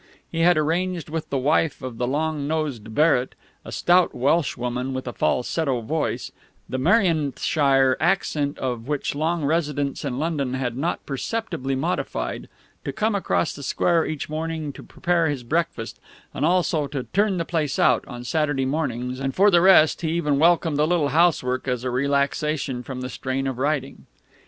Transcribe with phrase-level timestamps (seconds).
[0.31, 4.95] He had arranged with the wife of the long nosed Barrett, a stout Welsh woman
[4.95, 6.31] with a falsetto voice,
[6.67, 12.49] the Merionethshire accent of which long residence in London had not perceptibly modified,
[12.83, 15.99] to come across the square each morning to prepare his breakfast,
[16.33, 20.09] and also to "turn the place out" on Saturday mornings; and for the rest, he
[20.13, 24.07] even welcomed a little housework as a relaxation from the strain of writing.